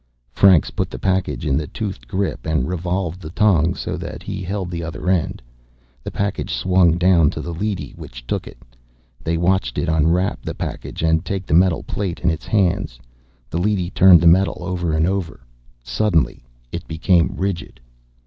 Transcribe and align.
Franks 0.31 0.71
put 0.71 0.89
the 0.89 0.97
package 0.97 1.45
in 1.45 1.57
the 1.57 1.67
toothed 1.67 2.07
grip 2.07 2.47
and 2.47 2.67
revolved 2.67 3.21
the 3.21 3.29
tong 3.29 3.75
so 3.75 3.97
that 3.97 4.23
he 4.23 4.41
held 4.41 4.71
the 4.71 4.81
other 4.83 5.11
end. 5.11 5.43
The 6.03 6.09
package 6.09 6.55
swung 6.55 6.97
down 6.97 7.29
to 7.29 7.39
the 7.39 7.53
leady, 7.53 7.91
which 7.95 8.25
took 8.25 8.47
it. 8.47 8.57
They 9.23 9.37
watched 9.37 9.77
it 9.77 9.87
unwrap 9.87 10.41
the 10.41 10.55
package 10.55 11.03
and 11.03 11.23
take 11.23 11.45
the 11.45 11.53
metal 11.53 11.83
plate 11.83 12.19
in 12.21 12.31
its 12.31 12.47
hands. 12.47 12.97
The 13.51 13.59
leady 13.59 13.91
turned 13.91 14.21
the 14.21 14.25
metal 14.25 14.57
over 14.61 14.91
and 14.91 15.05
over. 15.05 15.39
Suddenly 15.83 16.43
it 16.71 16.87
became 16.87 17.35
rigid. 17.35 17.79